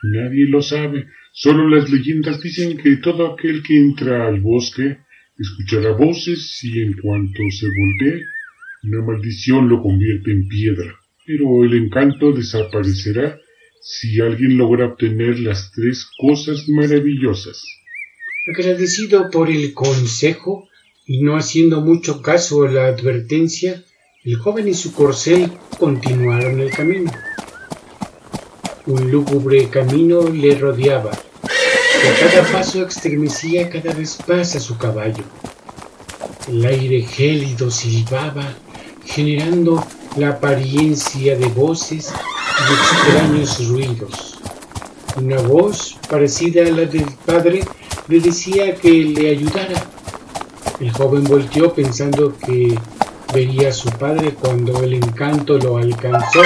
Nadie 0.03 0.47
lo 0.47 0.61
sabe. 0.61 1.07
Solo 1.33 1.67
las 1.67 1.89
leyendas 1.89 2.41
dicen 2.41 2.77
que 2.77 2.97
todo 2.97 3.33
aquel 3.33 3.63
que 3.63 3.77
entra 3.77 4.27
al 4.27 4.39
bosque 4.39 4.99
escuchará 5.37 5.91
voces 5.91 6.63
y 6.63 6.79
en 6.79 6.93
cuanto 6.93 7.41
se 7.49 7.67
voltee, 7.67 8.21
una 8.83 9.01
maldición 9.01 9.67
lo 9.67 9.81
convierte 9.81 10.31
en 10.31 10.47
piedra. 10.47 10.95
Pero 11.25 11.65
el 11.65 11.73
encanto 11.73 12.31
desaparecerá 12.31 13.37
si 13.87 14.19
alguien 14.19 14.57
logra 14.57 14.87
obtener 14.87 15.37
las 15.39 15.71
tres 15.71 16.07
cosas 16.17 16.67
maravillosas. 16.67 17.61
Agradecido 18.51 19.29
por 19.29 19.51
el 19.51 19.75
consejo 19.75 20.67
y 21.05 21.21
no 21.21 21.37
haciendo 21.37 21.81
mucho 21.81 22.23
caso 22.23 22.63
a 22.63 22.71
la 22.71 22.87
advertencia, 22.87 23.83
el 24.23 24.37
joven 24.37 24.69
y 24.69 24.73
su 24.73 24.91
corcel 24.91 25.51
continuaron 25.77 26.59
el 26.61 26.71
camino. 26.71 27.11
Un 28.87 29.11
lúgubre 29.11 29.69
camino 29.69 30.29
le 30.29 30.55
rodeaba, 30.55 31.11
a 31.11 32.19
cada 32.19 32.51
paso 32.51 32.87
estremecía 32.87 33.69
cada 33.69 33.93
vez 33.93 34.17
más 34.27 34.55
a 34.55 34.59
su 34.59 34.79
caballo. 34.79 35.23
El 36.47 36.65
aire 36.65 37.01
gélido 37.01 37.69
silbaba, 37.69 38.51
generando 39.05 39.85
la 40.17 40.29
apariencia 40.29 41.37
de 41.37 41.45
voces 41.49 42.11
extraños 42.59 43.67
ruidos. 43.69 44.39
Una 45.17 45.39
voz 45.41 45.97
parecida 46.09 46.65
a 46.65 46.71
la 46.71 46.85
del 46.85 47.05
padre 47.25 47.61
le 48.07 48.19
decía 48.19 48.75
que 48.75 48.91
le 48.91 49.29
ayudara. 49.29 49.89
El 50.79 50.91
joven 50.91 51.23
volteó 51.23 51.73
pensando 51.73 52.35
que 52.37 52.77
vería 53.33 53.69
a 53.69 53.73
su 53.73 53.89
padre 53.91 54.33
cuando 54.33 54.83
el 54.83 54.93
encanto 54.95 55.57
lo 55.57 55.77
alcanzó, 55.77 56.41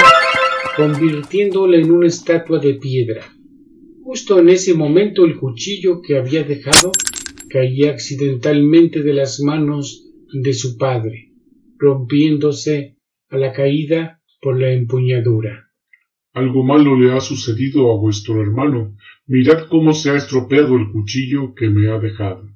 convirtiéndolo 0.76 1.76
en 1.76 1.90
una 1.90 2.06
estatua 2.06 2.58
de 2.58 2.74
piedra. 2.74 3.24
Justo 4.02 4.38
en 4.38 4.48
ese 4.48 4.74
momento 4.74 5.24
el 5.24 5.38
cuchillo 5.38 6.00
que 6.00 6.18
había 6.18 6.42
dejado 6.42 6.92
caía 7.48 7.90
accidentalmente 7.90 9.02
de 9.02 9.14
las 9.14 9.40
manos 9.40 10.06
de 10.32 10.52
su 10.52 10.76
padre, 10.76 11.32
rompiéndose 11.78 12.96
a 13.28 13.36
la 13.36 13.52
caída 13.52 14.20
por 14.40 14.58
la 14.58 14.72
empuñadura. 14.72 15.69
Algo 16.32 16.62
malo 16.62 16.96
le 16.96 17.12
ha 17.12 17.20
sucedido 17.20 17.90
a 17.90 17.96
vuestro 17.96 18.40
hermano. 18.40 18.96
Mirad 19.26 19.66
cómo 19.68 19.92
se 19.92 20.10
ha 20.10 20.16
estropeado 20.16 20.76
el 20.76 20.92
cuchillo 20.92 21.54
que 21.54 21.68
me 21.68 21.90
ha 21.90 21.98
dejado. 21.98 22.48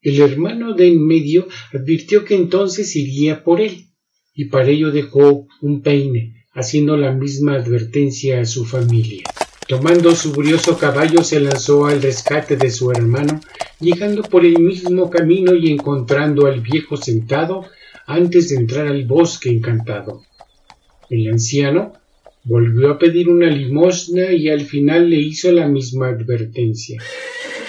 El 0.00 0.20
hermano 0.20 0.74
de 0.74 0.88
en 0.88 1.06
medio 1.06 1.46
advirtió 1.72 2.24
que 2.24 2.36
entonces 2.36 2.96
iría 2.96 3.44
por 3.44 3.60
él, 3.60 3.88
y 4.32 4.46
para 4.46 4.68
ello 4.68 4.90
dejó 4.92 5.46
un 5.60 5.82
peine, 5.82 6.46
haciendo 6.52 6.96
la 6.96 7.12
misma 7.12 7.54
advertencia 7.54 8.40
a 8.40 8.46
su 8.46 8.64
familia. 8.64 9.24
Tomando 9.66 10.14
su 10.14 10.32
brioso 10.32 10.78
caballo 10.78 11.22
se 11.22 11.40
lanzó 11.40 11.84
al 11.86 12.00
rescate 12.00 12.56
de 12.56 12.70
su 12.70 12.90
hermano, 12.90 13.40
llegando 13.80 14.22
por 14.22 14.46
el 14.46 14.58
mismo 14.58 15.10
camino 15.10 15.54
y 15.54 15.70
encontrando 15.70 16.46
al 16.46 16.62
viejo 16.62 16.96
sentado 16.96 17.66
antes 18.06 18.48
de 18.48 18.56
entrar 18.56 18.86
al 18.86 19.06
bosque 19.06 19.50
encantado. 19.50 20.22
El 21.10 21.28
anciano 21.28 21.92
volvió 22.48 22.90
a 22.90 22.98
pedir 22.98 23.28
una 23.28 23.50
limosna 23.50 24.32
y 24.32 24.48
al 24.48 24.62
final 24.62 25.10
le 25.10 25.16
hizo 25.16 25.52
la 25.52 25.68
misma 25.68 26.08
advertencia. 26.08 26.98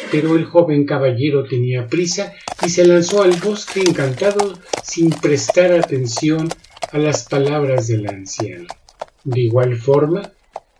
Pero 0.09 0.37
el 0.37 0.45
joven 0.45 0.85
caballero 0.85 1.43
tenía 1.43 1.87
prisa 1.87 2.33
y 2.65 2.69
se 2.69 2.85
lanzó 2.87 3.21
al 3.21 3.33
bosque 3.43 3.81
encantado 3.81 4.57
sin 4.81 5.09
prestar 5.09 5.73
atención 5.73 6.47
a 6.93 6.97
las 6.97 7.27
palabras 7.27 7.89
del 7.89 8.07
anciano. 8.07 8.67
De 9.25 9.41
igual 9.41 9.75
forma, 9.75 10.31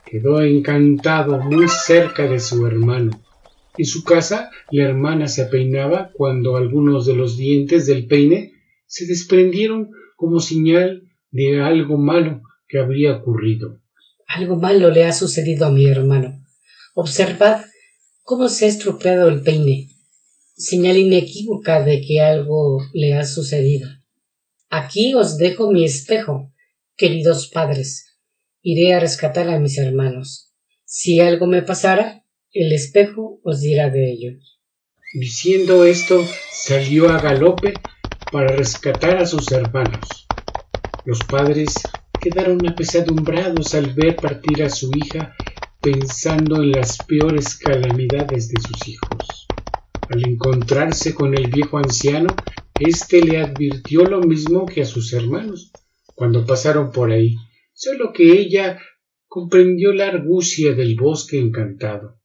quedó 0.05 0.41
encantado 0.41 1.41
muy 1.41 1.67
cerca 1.67 2.25
de 2.25 2.39
su 2.39 2.65
hermano. 2.65 3.11
En 3.77 3.85
su 3.85 4.05
casa, 4.05 4.49
la 4.71 4.85
hermana 4.85 5.27
se 5.27 5.45
peinaba 5.45 6.11
cuando 6.13 6.55
algunos 6.55 7.05
de 7.05 7.15
los 7.15 7.37
dientes 7.37 7.85
del 7.85 8.07
peine 8.07 8.53
se 8.87 9.05
desprendieron 9.05 9.89
como 10.15 10.39
señal 10.39 11.03
de 11.31 11.61
algo 11.61 11.97
malo 11.97 12.41
que 12.69 12.79
habría 12.79 13.17
ocurrido. 13.17 13.77
Algo 14.29 14.55
malo 14.55 14.89
le 14.89 15.03
ha 15.03 15.11
sucedido 15.11 15.65
a 15.65 15.71
mi 15.71 15.85
hermano. 15.85 16.41
Observad 16.95 17.65
cómo 18.23 18.47
se 18.47 18.65
ha 18.65 18.67
estropeado 18.69 19.27
el 19.27 19.41
peine. 19.41 19.89
Señal 20.55 20.97
inequívoca 20.97 21.83
de 21.83 22.01
que 22.01 22.21
algo 22.21 22.79
le 22.93 23.13
ha 23.15 23.25
sucedido. 23.25 23.89
Aquí 24.69 25.13
os 25.13 25.37
dejo 25.37 25.71
mi 25.71 25.83
espejo, 25.83 26.53
queridos 26.95 27.49
padres 27.49 28.05
iré 28.61 28.93
a 28.93 28.99
rescatar 28.99 29.49
a 29.49 29.59
mis 29.59 29.77
hermanos. 29.77 30.53
Si 30.85 31.19
algo 31.19 31.45
me 31.47 31.61
pasara, 31.61 32.25
el 32.51 32.71
espejo 32.73 33.39
os 33.43 33.61
dirá 33.61 33.89
de 33.89 34.11
ello. 34.11 34.31
Diciendo 35.13 35.85
esto, 35.85 36.25
salió 36.51 37.09
a 37.09 37.19
galope 37.19 37.73
para 38.31 38.55
rescatar 38.55 39.17
a 39.17 39.25
sus 39.25 39.51
hermanos. 39.51 40.27
Los 41.05 41.19
padres 41.19 41.73
quedaron 42.19 42.65
apesadumbrados 42.67 43.73
al 43.75 43.93
ver 43.93 44.15
partir 44.15 44.63
a 44.63 44.69
su 44.69 44.91
hija 44.95 45.35
pensando 45.81 46.61
en 46.61 46.71
las 46.71 46.97
peores 46.97 47.57
calamidades 47.57 48.49
de 48.49 48.61
sus 48.61 48.87
hijos. 48.87 49.47
Al 50.09 50.27
encontrarse 50.27 51.13
con 51.13 51.37
el 51.37 51.47
viejo 51.49 51.77
anciano, 51.77 52.27
éste 52.79 53.21
le 53.21 53.37
advirtió 53.37 54.03
lo 54.03 54.21
mismo 54.21 54.65
que 54.65 54.81
a 54.81 54.85
sus 54.85 55.13
hermanos 55.13 55.71
cuando 56.15 56.45
pasaron 56.45 56.91
por 56.91 57.11
ahí 57.11 57.35
solo 57.79 58.11
que 58.11 58.33
ella 58.33 58.77
comprendió 59.25 59.93
la 59.93 60.07
argucia 60.09 60.73
del 60.73 60.97
bosque 60.97 61.39
encantado. 61.39 62.19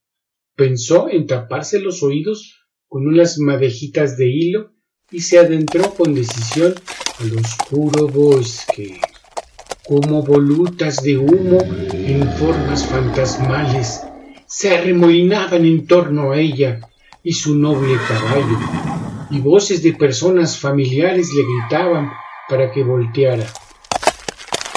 Pensó 0.57 1.09
en 1.09 1.29
taparse 1.29 1.79
los 1.79 2.03
oídos 2.03 2.67
con 2.89 3.07
unas 3.07 3.39
madejitas 3.39 4.17
de 4.17 4.29
hilo 4.29 4.73
y 5.13 5.21
se 5.21 5.39
adentró 5.39 5.95
con 5.95 6.13
decisión 6.13 6.75
al 7.21 7.37
oscuro 7.39 8.09
bosque. 8.09 8.99
Como 9.87 10.23
volutas 10.23 11.03
de 11.03 11.19
humo 11.19 11.59
en 11.93 12.31
formas 12.33 12.87
fantasmales 12.87 14.03
se 14.47 14.77
arremolinaban 14.77 15.65
en 15.65 15.87
torno 15.87 16.33
a 16.33 16.39
ella 16.39 16.81
y 17.23 17.33
su 17.33 17.55
noble 17.55 17.97
caballo, 18.09 18.59
y 19.31 19.41
voces 19.41 19.83
de 19.83 19.93
personas 19.93 20.59
familiares 20.59 21.31
le 21.35 21.43
gritaban 21.43 22.11
para 22.49 22.71
que 22.71 22.83
volteara 22.83 23.47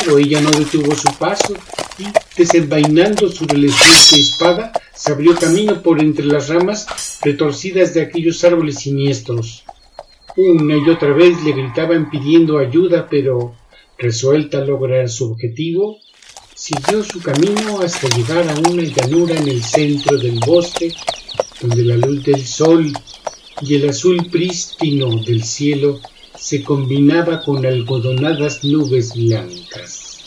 pero 0.07 0.19
ella 0.19 0.39
no 0.39 0.51
detuvo 0.51 0.95
su 0.95 1.13
paso 1.17 1.53
y, 1.99 2.05
desenvainando 2.37 3.29
su 3.29 3.45
releciente 3.45 4.21
espada, 4.21 4.71
se 4.93 5.11
abrió 5.11 5.35
camino 5.35 5.81
por 5.81 5.99
entre 5.99 6.25
las 6.25 6.47
ramas 6.47 7.19
retorcidas 7.21 7.93
de 7.93 8.03
aquellos 8.03 8.41
árboles 8.45 8.79
siniestros. 8.79 9.65
Una 10.37 10.77
y 10.77 10.89
otra 10.89 11.11
vez 11.11 11.43
le 11.43 11.51
gritaban 11.51 12.09
pidiendo 12.09 12.57
ayuda, 12.57 13.07
pero, 13.09 13.53
resuelta 13.97 14.59
a 14.59 14.65
lograr 14.65 15.09
su 15.09 15.31
objetivo, 15.31 15.97
siguió 16.55 17.03
su 17.03 17.21
camino 17.21 17.79
hasta 17.81 18.07
llegar 18.09 18.47
a 18.49 18.69
una 18.69 18.83
llanura 18.83 19.35
en 19.35 19.47
el 19.47 19.63
centro 19.63 20.17
del 20.17 20.39
bosque, 20.45 20.93
donde 21.61 21.83
la 21.83 21.97
luz 21.97 22.23
del 22.23 22.45
sol 22.45 22.91
y 23.61 23.75
el 23.75 23.89
azul 23.89 24.27
prístino 24.31 25.09
del 25.25 25.43
cielo 25.43 25.99
se 26.35 26.63
combinaba 26.63 27.41
con 27.41 27.65
algodonadas 27.65 28.63
nubes 28.63 29.13
blancas. 29.15 30.19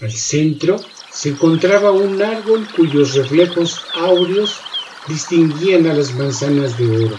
Al 0.00 0.12
centro 0.12 0.80
se 1.12 1.28
encontraba 1.28 1.92
un 1.92 2.20
árbol 2.20 2.66
cuyos 2.74 3.14
reflejos 3.14 3.80
áureos 3.94 4.56
distinguían 5.06 5.86
a 5.86 5.94
las 5.94 6.14
manzanas 6.14 6.76
de 6.76 7.04
oro. 7.06 7.18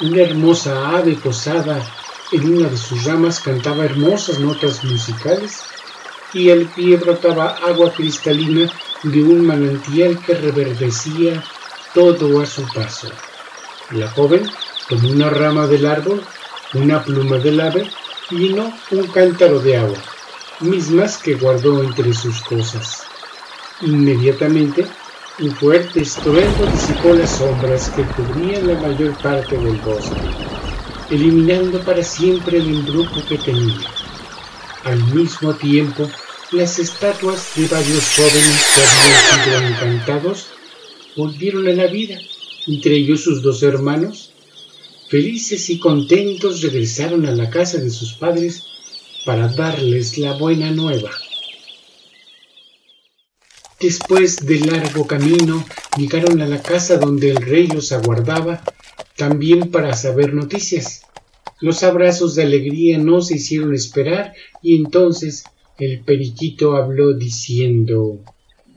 Una 0.00 0.22
hermosa 0.22 0.96
ave 0.96 1.14
posada 1.16 1.86
en 2.32 2.56
una 2.56 2.68
de 2.68 2.76
sus 2.76 3.04
ramas 3.04 3.40
cantaba 3.40 3.84
hermosas 3.84 4.38
notas 4.40 4.84
musicales 4.84 5.62
y 6.32 6.50
al 6.50 6.66
pie 6.66 6.96
brotaba 6.96 7.56
agua 7.66 7.92
cristalina 7.92 8.70
de 9.02 9.22
un 9.22 9.46
manantial 9.46 10.18
que 10.24 10.34
reverdecía 10.34 11.42
todo 11.94 12.40
a 12.40 12.46
su 12.46 12.66
paso. 12.72 13.08
La 13.90 14.08
joven 14.08 14.48
Tomó 14.90 15.08
una 15.08 15.30
rama 15.30 15.68
del 15.68 15.86
árbol, 15.86 16.20
una 16.74 17.00
pluma 17.04 17.38
del 17.38 17.60
ave 17.60 17.88
y 18.28 18.48
llenó 18.48 18.72
un 18.90 19.06
cántaro 19.06 19.60
de 19.60 19.76
agua, 19.76 19.96
mismas 20.58 21.16
que 21.16 21.36
guardó 21.36 21.80
entre 21.84 22.12
sus 22.12 22.40
cosas. 22.40 23.04
Inmediatamente, 23.82 24.84
un 25.38 25.54
fuerte 25.54 26.02
estruendo 26.02 26.66
disipó 26.66 27.14
las 27.14 27.30
sombras 27.30 27.88
que 27.90 28.02
cubrían 28.02 28.66
la 28.66 28.80
mayor 28.80 29.16
parte 29.18 29.56
del 29.56 29.76
bosque, 29.76 30.16
eliminando 31.10 31.80
para 31.80 32.02
siempre 32.02 32.58
el 32.58 32.68
embrujo 32.68 33.24
que 33.28 33.38
tenía. 33.38 33.80
Al 34.84 35.02
mismo 35.14 35.54
tiempo, 35.54 36.08
las 36.52 36.78
estatuas 36.78 37.52
de 37.56 37.66
varios 37.68 38.04
jóvenes 38.16 38.66
que 38.74 38.82
habían 38.82 39.44
sido 39.44 39.68
encantados 39.68 40.46
volvieron 41.16 41.68
a 41.68 41.72
la 41.72 41.86
vida, 41.86 42.18
entre 42.66 42.94
ellos 42.94 43.22
sus 43.22 43.42
dos 43.42 43.62
hermanos, 43.62 44.30
Felices 45.10 45.68
y 45.70 45.80
contentos 45.80 46.62
regresaron 46.62 47.26
a 47.26 47.32
la 47.32 47.50
casa 47.50 47.78
de 47.78 47.90
sus 47.90 48.12
padres 48.12 48.62
para 49.26 49.48
darles 49.48 50.16
la 50.18 50.34
buena 50.34 50.70
nueva. 50.70 51.10
Después 53.80 54.46
de 54.46 54.60
largo 54.60 55.08
camino, 55.08 55.66
llegaron 55.96 56.40
a 56.42 56.46
la 56.46 56.62
casa 56.62 56.96
donde 56.96 57.30
el 57.30 57.38
rey 57.38 57.66
los 57.66 57.90
aguardaba, 57.90 58.62
también 59.16 59.70
para 59.70 59.94
saber 59.94 60.34
noticias. 60.34 61.02
Los 61.60 61.82
abrazos 61.82 62.34
de 62.34 62.44
alegría 62.44 62.98
no 62.98 63.20
se 63.20 63.36
hicieron 63.36 63.74
esperar 63.74 64.32
y 64.62 64.76
entonces 64.76 65.44
el 65.78 66.02
periquito 66.04 66.76
habló 66.76 67.14
diciendo 67.14 68.24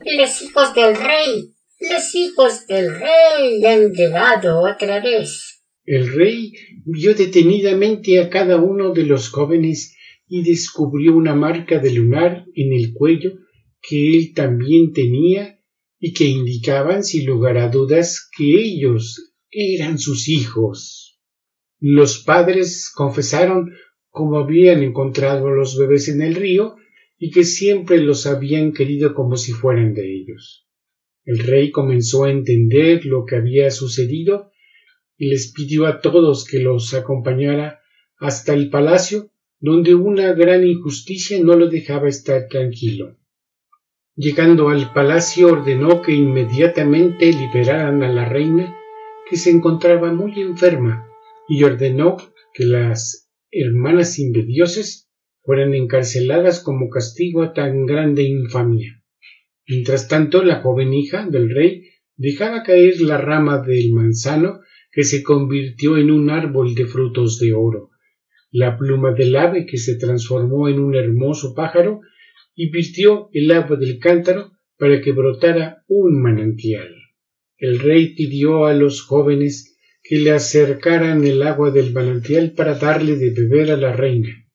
Los 0.00 0.42
hijos 0.42 0.74
del 0.74 0.96
rey, 0.96 1.54
los 1.80 2.14
hijos 2.14 2.66
del 2.66 2.90
rey 2.98 3.64
han 3.64 3.92
llegado 3.92 4.60
otra 4.60 5.00
vez. 5.00 5.62
El 5.86 6.12
rey 6.14 6.52
vio 6.84 7.14
detenidamente 7.14 8.20
a 8.20 8.30
cada 8.30 8.56
uno 8.56 8.92
de 8.92 9.04
los 9.04 9.28
jóvenes 9.28 9.94
y 10.28 10.42
descubrió 10.42 11.14
una 11.14 11.34
marca 11.34 11.78
de 11.78 11.92
lunar 11.92 12.44
en 12.54 12.72
el 12.72 12.92
cuello 12.94 13.32
que 13.82 14.16
él 14.16 14.32
también 14.34 14.92
tenía 14.92 15.60
y 15.98 16.12
que 16.12 16.24
indicaban 16.24 17.04
sin 17.04 17.26
lugar 17.26 17.58
a 17.58 17.68
dudas 17.68 18.28
que 18.36 18.44
ellos 18.44 19.33
eran 19.54 19.98
sus 19.98 20.28
hijos. 20.28 21.20
Los 21.80 22.18
padres 22.18 22.90
confesaron 22.94 23.72
cómo 24.10 24.38
habían 24.38 24.82
encontrado 24.82 25.46
a 25.46 25.54
los 25.54 25.78
bebés 25.78 26.08
en 26.08 26.22
el 26.22 26.34
río 26.34 26.76
y 27.18 27.30
que 27.30 27.44
siempre 27.44 28.00
los 28.00 28.26
habían 28.26 28.72
querido 28.72 29.14
como 29.14 29.36
si 29.36 29.52
fueran 29.52 29.94
de 29.94 30.14
ellos. 30.14 30.68
El 31.24 31.38
rey 31.38 31.70
comenzó 31.70 32.24
a 32.24 32.30
entender 32.30 33.06
lo 33.06 33.24
que 33.24 33.36
había 33.36 33.70
sucedido 33.70 34.50
y 35.16 35.30
les 35.30 35.52
pidió 35.52 35.86
a 35.86 36.00
todos 36.00 36.44
que 36.44 36.58
los 36.58 36.92
acompañara 36.92 37.80
hasta 38.18 38.52
el 38.52 38.68
palacio, 38.68 39.30
donde 39.60 39.94
una 39.94 40.32
gran 40.32 40.66
injusticia 40.66 41.42
no 41.42 41.56
lo 41.56 41.68
dejaba 41.68 42.08
estar 42.08 42.48
tranquilo. 42.48 43.16
Llegando 44.16 44.68
al 44.68 44.92
palacio 44.92 45.48
ordenó 45.48 46.02
que 46.02 46.12
inmediatamente 46.12 47.32
liberaran 47.32 48.02
a 48.02 48.12
la 48.12 48.28
reina, 48.28 48.76
que 49.28 49.36
se 49.36 49.50
encontraba 49.50 50.12
muy 50.12 50.40
enferma, 50.40 51.06
y 51.48 51.62
ordenó 51.64 52.16
que 52.52 52.64
las 52.64 53.30
hermanas 53.50 54.18
invidioses 54.18 55.08
fueran 55.42 55.74
encarceladas 55.74 56.60
como 56.60 56.88
castigo 56.88 57.42
a 57.42 57.52
tan 57.52 57.86
grande 57.86 58.22
infamia. 58.22 59.02
Mientras 59.66 60.08
tanto, 60.08 60.42
la 60.42 60.60
joven 60.60 60.92
hija 60.92 61.26
del 61.26 61.50
rey 61.50 61.84
dejaba 62.16 62.62
caer 62.62 63.00
la 63.00 63.18
rama 63.18 63.58
del 63.58 63.92
manzano 63.92 64.60
que 64.92 65.04
se 65.04 65.22
convirtió 65.22 65.96
en 65.96 66.10
un 66.10 66.30
árbol 66.30 66.74
de 66.74 66.86
frutos 66.86 67.38
de 67.40 67.52
oro, 67.52 67.90
la 68.50 68.78
pluma 68.78 69.12
del 69.12 69.34
ave 69.36 69.66
que 69.66 69.78
se 69.78 69.96
transformó 69.96 70.68
en 70.68 70.78
un 70.78 70.94
hermoso 70.94 71.54
pájaro 71.54 72.00
y 72.54 72.70
virtió 72.70 73.28
el 73.32 73.50
agua 73.50 73.76
del 73.76 73.98
cántaro 73.98 74.52
para 74.78 75.00
que 75.00 75.12
brotara 75.12 75.82
un 75.88 76.22
manantial. 76.22 76.93
El 77.56 77.78
rey 77.78 78.14
pidió 78.14 78.66
a 78.66 78.74
los 78.74 79.02
jóvenes 79.02 79.76
que 80.02 80.18
le 80.18 80.32
acercaran 80.32 81.24
el 81.24 81.42
agua 81.42 81.70
del 81.70 81.92
manantial 81.92 82.52
para 82.52 82.74
darle 82.74 83.16
de 83.16 83.30
beber 83.30 83.70
a 83.70 83.76
la 83.76 83.92
reina, 83.92 84.46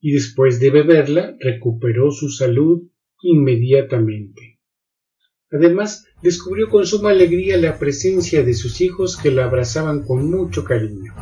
y 0.00 0.12
después 0.12 0.60
de 0.60 0.70
beberla 0.70 1.36
recuperó 1.40 2.10
su 2.10 2.28
salud 2.28 2.82
inmediatamente. 3.22 4.58
Además, 5.52 6.04
descubrió 6.22 6.68
con 6.68 6.86
suma 6.86 7.10
alegría 7.10 7.56
la 7.56 7.78
presencia 7.78 8.42
de 8.42 8.54
sus 8.54 8.80
hijos 8.80 9.16
que 9.16 9.30
la 9.30 9.44
abrazaban 9.44 10.04
con 10.04 10.30
mucho 10.30 10.64
cariño. 10.64 11.14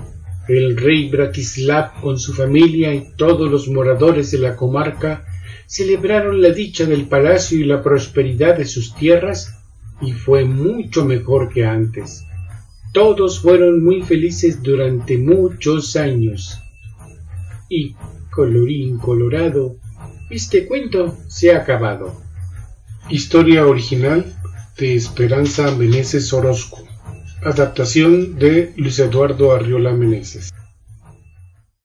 El 0.48 0.76
rey 0.76 1.08
Bratislav 1.08 2.00
con 2.00 2.18
su 2.18 2.32
familia 2.32 2.94
y 2.94 3.14
todos 3.16 3.50
los 3.50 3.68
moradores 3.68 4.30
de 4.30 4.38
la 4.38 4.56
comarca 4.56 5.26
celebraron 5.66 6.40
la 6.40 6.50
dicha 6.50 6.86
del 6.86 7.06
palacio 7.06 7.58
y 7.58 7.64
la 7.64 7.82
prosperidad 7.82 8.56
de 8.56 8.64
sus 8.64 8.94
tierras 8.94 9.57
y 10.00 10.12
fue 10.12 10.44
mucho 10.44 11.04
mejor 11.04 11.48
que 11.48 11.64
antes. 11.64 12.24
Todos 12.92 13.40
fueron 13.40 13.84
muy 13.84 14.02
felices 14.02 14.62
durante 14.62 15.18
muchos 15.18 15.96
años. 15.96 16.58
Y, 17.68 17.94
colorín 18.30 18.98
colorado, 18.98 19.76
este 20.30 20.66
cuento 20.66 21.16
se 21.28 21.52
ha 21.52 21.58
acabado. 21.58 22.20
Historia 23.10 23.66
original 23.66 24.24
de 24.78 24.94
Esperanza 24.94 25.74
Meneses 25.74 26.32
Orozco. 26.32 26.84
Adaptación 27.42 28.38
de 28.38 28.72
Luis 28.76 28.98
Eduardo 28.98 29.52
Arriola 29.52 29.92
Meneses. 29.92 30.50